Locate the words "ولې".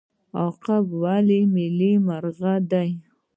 1.01-1.39